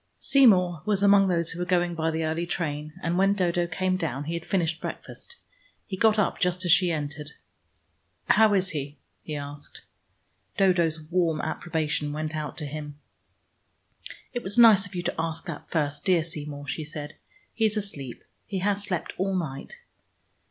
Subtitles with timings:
[0.17, 3.97] Seymour was among those who were going by the early train, and when Dodo came
[3.97, 5.35] down he had finished breakfast.
[5.85, 7.33] He got up just as she entered.
[8.27, 9.81] "How is he?" he asked.
[10.57, 12.97] Dodo's warm approbation went out to him.
[14.33, 17.15] "It was nice of you to ask that first, dear Seymour," she said.
[17.53, 19.75] "He is asleep: he has slept all night."